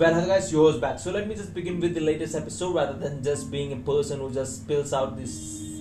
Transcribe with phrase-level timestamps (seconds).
[0.00, 0.98] Well, hello guys, yours back.
[0.98, 4.20] So let me just begin with the latest episode rather than just being a person
[4.20, 5.30] who just spills out this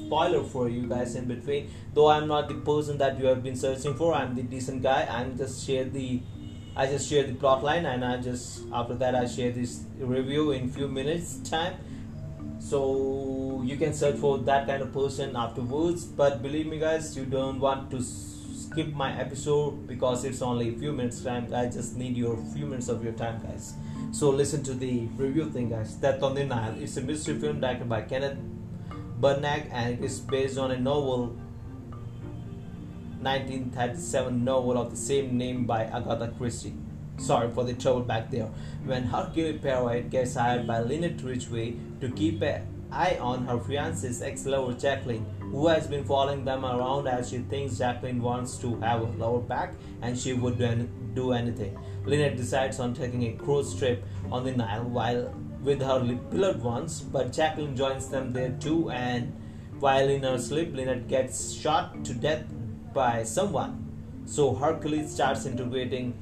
[0.08, 1.70] spoiler for you guys in between.
[1.94, 5.08] Though I'm not the person that you have been searching for, I'm the decent guy.
[5.10, 6.22] I'm just share the,
[6.76, 10.52] I just share the plot line and I just after that I share this review
[10.52, 11.76] in few minutes time.
[12.60, 16.04] So you can search for that kind of person afterwards.
[16.04, 18.04] But believe me, guys, you don't want to
[18.70, 21.52] skip my episode because it's only a few minutes time.
[21.54, 23.74] I just need your few minutes of your time, guys.
[24.12, 25.96] So listen to the review thing, guys.
[25.96, 26.76] Death on the Nile.
[26.80, 28.38] It's a mystery film directed by Kenneth
[29.20, 31.36] Branagh and is based on a novel
[33.22, 36.76] 1937 novel of the same name by Agatha Christie.
[37.18, 38.50] Sorry for the trouble back there.
[38.86, 44.22] When Hercule Poirot gets hired by Linnet Ridgeway to keep an eye on her fiance's
[44.22, 49.02] ex-lover Jacqueline, who has been following them around as she thinks Jacqueline wants to have
[49.02, 50.58] her lover back and she would
[51.14, 51.78] do anything.
[52.06, 56.00] Linnet decides on taking a cruise trip on the Nile while with her
[56.32, 58.90] beloved ones, but Jacqueline joins them there too.
[58.90, 59.34] And
[59.80, 62.46] while in her sleep, Linnet gets shot to death
[62.94, 63.86] by someone.
[64.26, 66.14] So Hercules starts interrogating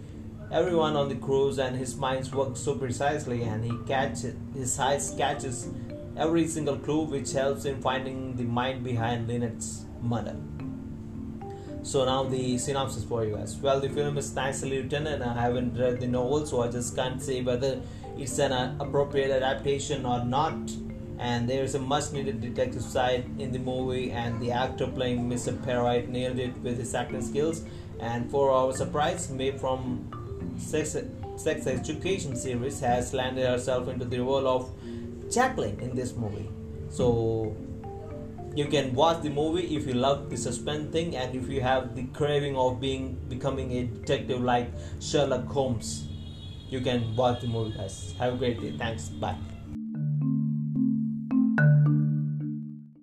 [0.51, 5.13] everyone on the cruise, and his mind works so precisely, and he catches his eyes
[5.17, 5.69] catches
[6.17, 10.35] every single clue, which helps in finding the mind behind Linnet's murder.
[11.83, 13.55] So now the synopsis for you guys.
[13.57, 16.95] Well, the film is nicely written, and I haven't read the novel, so I just
[16.95, 17.81] can't say whether
[18.17, 18.51] it's an
[18.81, 20.57] appropriate adaptation or not.
[21.19, 25.29] And there is a much needed detective side in the movie, and the actor playing
[25.29, 25.57] Mr.
[25.63, 27.63] Poirot nailed it with his acting skills.
[27.99, 30.09] And for our surprise, Mae from
[30.59, 30.95] Sex,
[31.37, 34.69] Sex Education series has landed herself into the role of
[35.37, 36.49] Jacqueline in this movie.
[36.89, 37.55] So
[38.55, 41.95] you can watch the movie if you love the suspense thing and if you have
[41.95, 46.07] the craving of being becoming a detective like Sherlock Holmes.
[46.69, 48.15] You can watch the movie, guys.
[48.17, 48.73] Have a great day.
[48.77, 49.09] Thanks.
[49.09, 49.37] Bye.